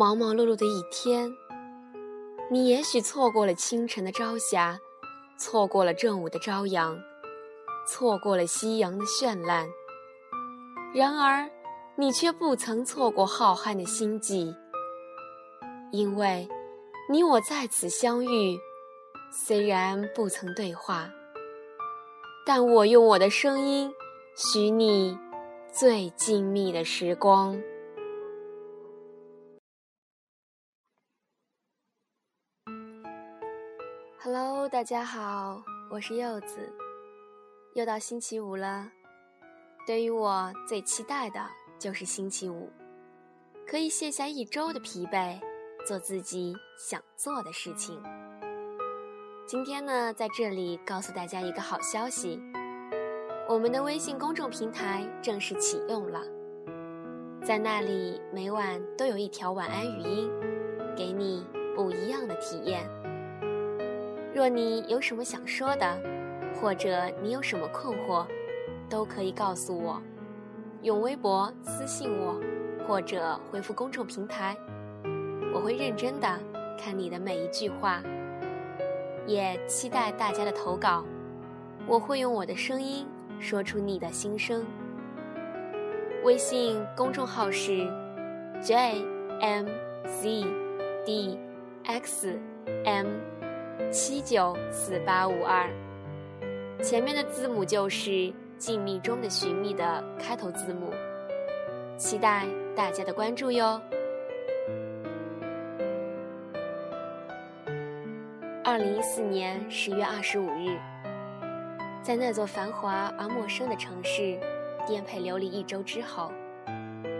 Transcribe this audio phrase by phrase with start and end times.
[0.00, 1.30] 忙忙碌碌的一天，
[2.50, 4.80] 你也许错过了清晨的朝霞，
[5.36, 6.98] 错过了正午的朝阳，
[7.86, 9.68] 错过了夕阳的绚烂。
[10.94, 11.50] 然而，
[11.96, 14.56] 你却不曾错过浩瀚的星际，
[15.92, 16.48] 因为，
[17.10, 18.58] 你我在此相遇，
[19.30, 21.10] 虽然不曾对话，
[22.46, 23.92] 但我用我的声音，
[24.34, 25.18] 许你
[25.70, 27.60] 最静谧的时光。
[34.22, 36.70] Hello，大家好，我是柚子。
[37.72, 38.86] 又到星期五了，
[39.86, 41.40] 对于我最期待的
[41.78, 42.70] 就是星期五，
[43.66, 45.40] 可以卸下一周的疲惫，
[45.86, 47.98] 做自己想做的事情。
[49.46, 52.38] 今天呢，在这里告诉大家一个好消息，
[53.48, 56.20] 我们的微信公众平台正式启用了，
[57.42, 60.30] 在那里每晚都有一条晚安语音，
[60.94, 62.86] 给你不一样的体验。
[64.40, 66.00] 若你有什么想说的，
[66.54, 68.24] 或者你有什么困惑，
[68.88, 70.00] 都可以告诉我，
[70.80, 72.40] 用微博私信我，
[72.88, 74.56] 或者回复公众平台，
[75.52, 76.40] 我会认真的
[76.78, 78.02] 看你的每一句话，
[79.26, 81.04] 也期待大家的投稿，
[81.86, 83.06] 我会用我的声音
[83.38, 84.64] 说出你的心声。
[86.24, 87.86] 微信公众号是
[88.62, 89.04] j
[89.38, 89.66] m
[90.06, 90.46] z
[91.04, 91.38] d
[91.84, 92.38] x
[92.86, 93.06] m。
[93.90, 95.68] 七九四八五二，
[96.82, 100.92] 前面的字母就是静谧中的寻觅的开头字母，
[101.96, 103.80] 期待大家的关注哟。
[108.62, 110.78] 二零一四年十月二十五日，
[112.02, 114.38] 在那座繁华而陌生的城市
[114.86, 116.30] 颠沛流离一周之后，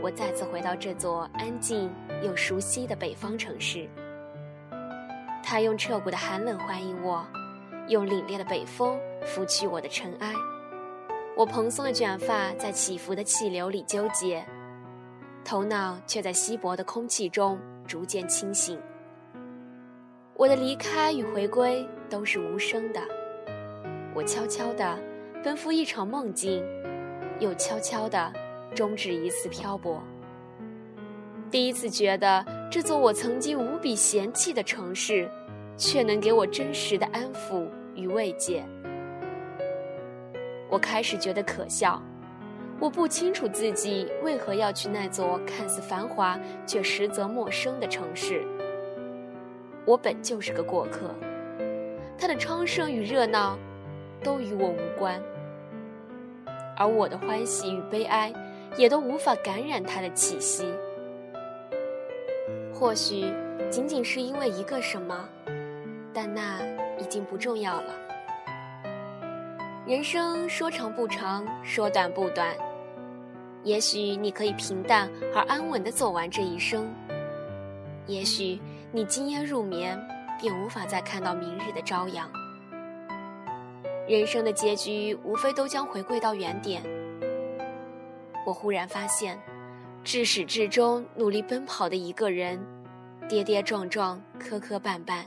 [0.00, 1.90] 我再次回到这座安静
[2.22, 3.88] 又熟悉的北方城市。
[5.50, 7.26] 他用彻骨的寒冷欢迎我，
[7.88, 10.32] 用凛冽的北风拂去我的尘埃。
[11.36, 14.46] 我蓬松的卷发在起伏的气流里纠结，
[15.44, 18.78] 头脑却在稀薄的空气中逐渐清醒。
[20.36, 23.00] 我的离开与回归都是无声的，
[24.14, 24.96] 我悄悄地
[25.42, 26.64] 奔赴一场梦境，
[27.40, 28.32] 又悄悄地
[28.72, 30.00] 终止一次漂泊。
[31.50, 35.28] 第一次觉得这座我曾经无比嫌弃的城市。
[35.80, 38.62] 却能给我真实的安抚与慰藉。
[40.68, 42.00] 我开始觉得可笑，
[42.78, 48.44] 我不清楚自己为何要去那座看似繁华却实则陌生的城市。
[49.86, 51.14] 我本就是个过客，
[52.18, 53.58] 它的昌盛与热闹
[54.22, 55.18] 都与我无关，
[56.76, 58.30] 而我的欢喜与悲哀
[58.76, 60.70] 也都无法感染它的气息。
[62.70, 63.32] 或许
[63.70, 65.26] 仅仅是因为一个什么。
[66.12, 66.60] 但那
[66.98, 67.94] 已经不重要了。
[69.86, 72.54] 人生说长不长，说短不短。
[73.62, 76.88] 也许你可以平淡而安稳地走完这一生，
[78.06, 78.60] 也许
[78.92, 80.00] 你今夜入眠，
[80.40, 82.30] 便无法再看到明日的朝阳。
[84.08, 86.82] 人生的结局无非都将回归到原点。
[88.46, 89.38] 我忽然发现，
[90.02, 92.58] 至始至终努力奔跑的一个人，
[93.28, 95.22] 跌跌撞撞，磕磕绊绊。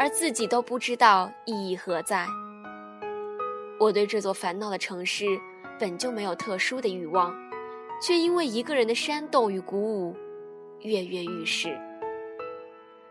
[0.00, 2.26] 而自己都不知道意义何在。
[3.78, 5.38] 我对这座烦恼的城市
[5.78, 7.36] 本就没有特殊的欲望，
[8.00, 10.16] 却因为一个人的煽动与鼓舞，
[10.80, 11.78] 跃跃欲试。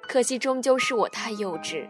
[0.01, 1.87] 可惜终究是我太幼稚。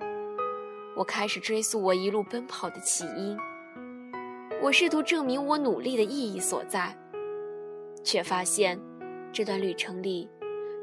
[0.97, 3.37] 我开始追溯我一路奔跑的起因，
[4.61, 6.93] 我试图证明我努力的意义所在，
[8.03, 8.77] 却发现
[9.31, 10.29] 这段旅程里，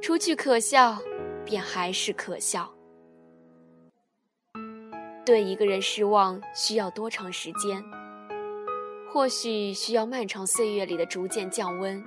[0.00, 0.96] 除去可笑，
[1.44, 2.72] 便还是可笑。
[5.26, 7.82] 对一个人失望需要多长时间？
[9.12, 12.00] 或许需要漫长岁月里的逐渐降温，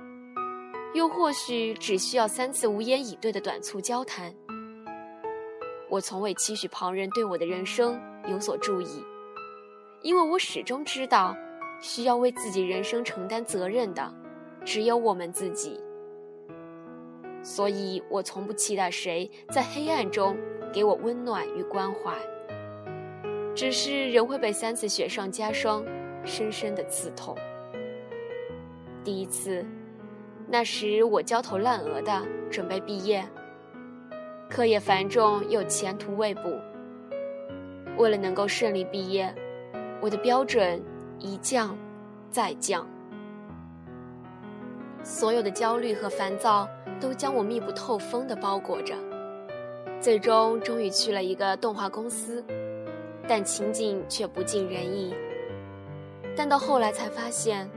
[0.94, 4.34] 又或许只需要三次无言以对的短促交谈。
[5.90, 9.04] 我从未期许旁人对我的人生有所注意，
[10.00, 11.36] 因为我始终知道，
[11.82, 14.14] 需要为自己人生承担责任的，
[14.64, 15.78] 只有我们自己。
[17.42, 20.38] 所以我从不期待谁在黑暗中
[20.72, 22.16] 给我温暖与关怀。
[23.54, 25.84] 只是仍会被三次雪上加霜，
[26.24, 27.36] 深深的刺痛。
[29.04, 29.64] 第一次，
[30.46, 33.24] 那时我焦头烂额的准备毕业，
[34.48, 36.42] 课业繁重又前途未卜。
[37.96, 39.34] 为了能够顺利毕业，
[40.00, 40.82] 我的标准
[41.18, 41.76] 一降
[42.30, 42.86] 再降。
[45.02, 46.68] 所有的焦虑和烦躁
[47.00, 48.94] 都将我密不透风的包裹着。
[49.98, 52.44] 最终，终于去了一个动画公司，
[53.28, 55.14] 但情景却不尽人意。
[56.36, 57.68] 但到后来才发现，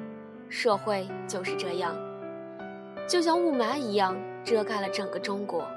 [0.50, 1.96] 社会就是这样，
[3.08, 5.68] 就像雾霾一样遮盖了整个中国。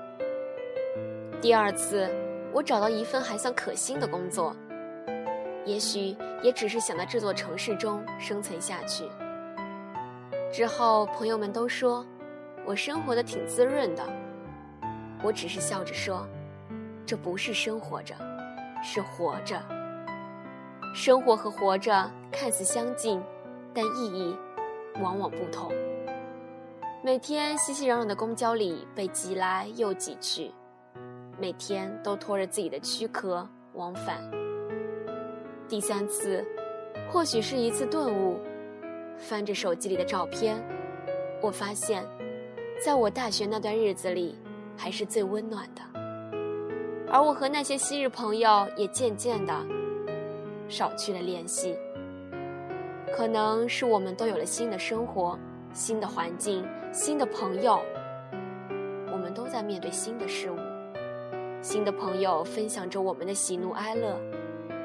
[1.40, 2.08] 第二次，
[2.52, 4.54] 我找到一份还算可心的工作，
[5.64, 9.04] 也许也只是想在这座城市中生存下去。
[10.52, 12.04] 之后，朋友们都说
[12.64, 14.02] 我生活的挺滋润的，
[15.22, 16.26] 我只是笑着说，
[17.04, 18.14] 这不是生活着，
[18.88, 19.60] 是活着。
[20.94, 23.20] 生活和活着看似相近，
[23.74, 24.36] 但意义
[25.02, 25.72] 往往不同。
[27.02, 30.52] 每天熙熙攘攘的公交里被挤来又挤去，
[31.36, 34.20] 每天都拖着自己的躯壳往返。
[35.68, 36.46] 第三次，
[37.10, 38.38] 或许是一次顿悟。
[39.18, 40.62] 翻着手机里的照片，
[41.42, 42.06] 我发现，
[42.80, 44.38] 在我大学那段日子里，
[44.76, 45.82] 还是最温暖的。
[47.16, 49.66] 而我和那些昔日朋友也渐渐的
[50.68, 51.74] 少去了联系。
[53.10, 55.38] 可能是我们都有了新的生活、
[55.72, 57.80] 新的环境、新的朋友，
[59.10, 60.56] 我们都在面对新的事物。
[61.62, 64.14] 新的朋友分享着我们的喜怒哀乐，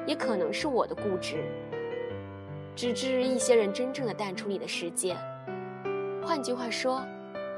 [0.07, 1.44] 也可能是我的固执。
[2.77, 5.18] 直至一些人真正的淡出你的世界，
[6.24, 7.04] 换句话说，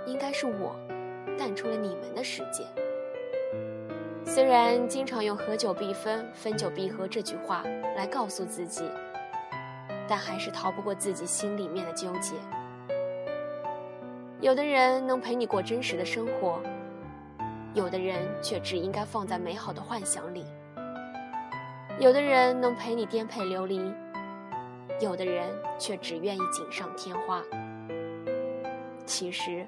[0.07, 0.75] 应该是我
[1.37, 2.65] 淡出了你们的世界。
[4.25, 7.63] 虽然经常用“合久必分，分久必合”这句话
[7.95, 8.89] 来告诉自己，
[10.07, 12.33] 但还是逃不过自己心里面的纠结。
[14.39, 16.59] 有的人能陪你过真实的生活，
[17.73, 20.45] 有的人却只应该放在美好的幻想里。
[21.99, 23.93] 有的人能陪你颠沛流离。
[24.99, 27.41] 有的人却只愿意锦上添花。
[29.05, 29.67] 其实，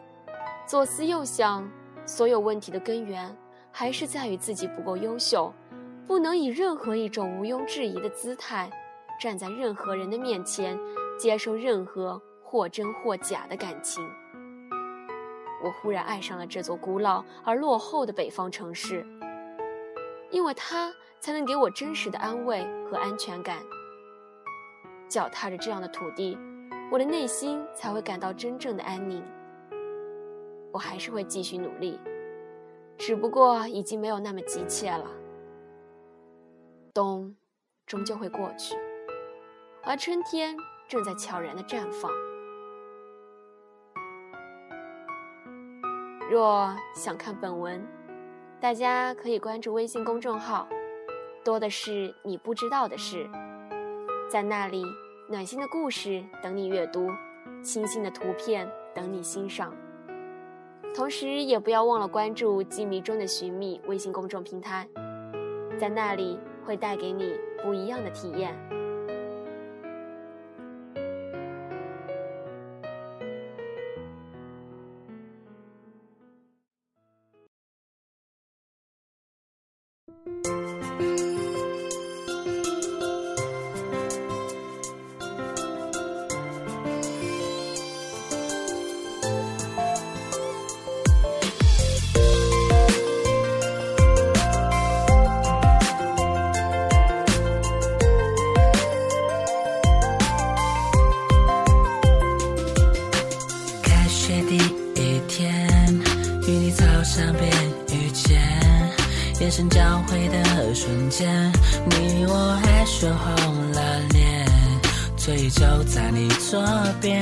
[0.66, 1.70] 左思右想，
[2.06, 3.36] 所有问题的根源
[3.78, 5.54] 还是在于自己不够优秀，
[6.08, 8.70] 不能以任何一种毋庸置疑的姿态，
[9.20, 10.80] 站在任何人的面前，
[11.20, 14.02] 接受任何或真或假的感情。
[15.62, 19.06] 我忽然爱上了这座古老而落后的北方城市，
[20.32, 20.90] 因为它
[21.20, 23.58] 才能给我真实的安慰和安全感。
[25.10, 26.38] 脚踏着这样的土地，
[26.90, 29.22] 我的内心才会感到真正的安宁。
[30.72, 32.00] 我还是会继续努力，
[32.98, 35.06] 只不过已经没有那么急切了。
[36.94, 37.36] 冬
[37.86, 38.76] 终究会过去，
[39.84, 40.56] 而春天
[40.88, 42.12] 正在悄然的绽放。
[46.32, 47.86] 若想看本文，
[48.60, 50.68] 大家可以关注微信公众号
[51.46, 53.30] “多的是你不知道的事”。
[54.28, 54.84] 在那里，
[55.30, 57.12] 暖心的故事等你阅读，
[57.62, 59.72] 清新的图片等你欣赏。
[60.96, 64.88] 同时，也不要忘了关注“机迷中的寻觅”微信公众平台，
[65.78, 68.56] 在那里会带给你不一样的体验。
[113.06, 114.48] 我还羞红了脸，
[115.16, 116.66] 醉酒在你左
[117.00, 117.22] 边，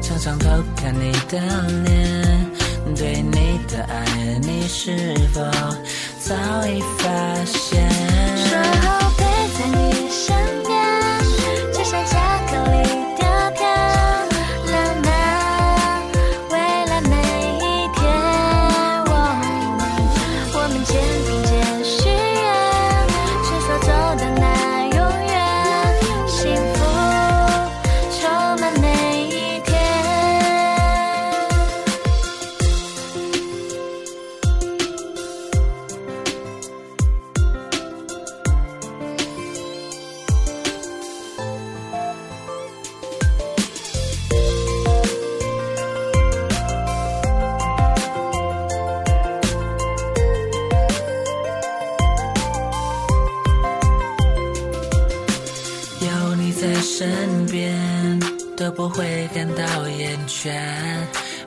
[0.00, 1.38] 常常偷看你的
[1.84, 2.50] 脸，
[2.96, 5.42] 对你的爱，你是否
[6.18, 6.34] 早
[6.66, 7.86] 已发现？
[8.38, 9.24] 说好陪
[9.58, 10.05] 在你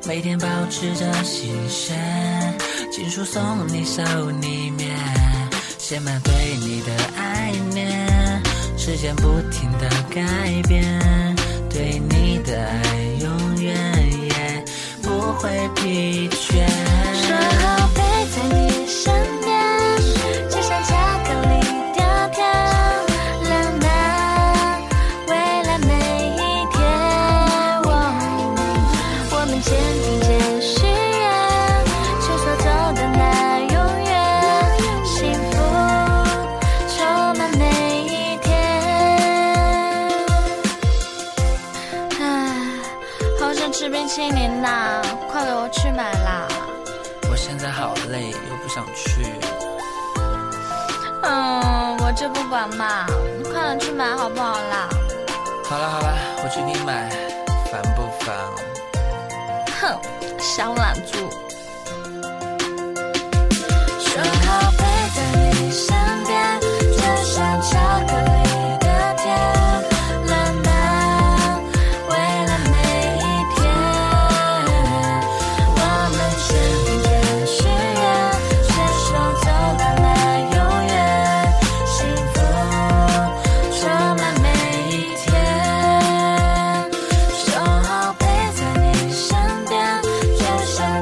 [0.09, 1.95] 每天保持着新鲜，
[2.91, 4.01] 情书送你手
[4.41, 4.97] 里面，
[5.77, 8.41] 写满对你的爱恋。
[8.75, 10.23] 时间不停的改
[10.67, 10.83] 变，
[11.69, 13.75] 对你的爱永远
[14.23, 14.65] 也
[15.03, 17.78] 不会疲倦。
[44.09, 46.47] 淇淋呐，快给我去买啦！
[47.29, 49.23] 我现在好累，又不想去。
[51.21, 53.05] 嗯，我这不管嘛，
[53.37, 54.89] 你快点去买好不好啦？
[55.63, 57.07] 好了好了，我去给你买，
[57.71, 58.35] 烦不烦？
[59.79, 59.95] 哼，
[60.39, 61.29] 小懒猪。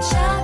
[0.01, 0.37] sunshine.